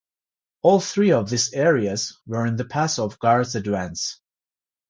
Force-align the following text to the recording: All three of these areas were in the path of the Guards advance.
All 0.63 0.79
three 0.79 1.11
of 1.11 1.29
these 1.29 1.53
areas 1.53 2.19
were 2.25 2.47
in 2.47 2.55
the 2.55 2.65
path 2.65 2.97
of 2.97 3.11
the 3.11 3.17
Guards 3.17 3.53
advance. 3.53 4.19